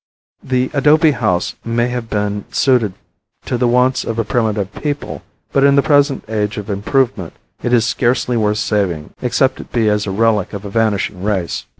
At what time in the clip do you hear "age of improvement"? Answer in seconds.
6.27-7.33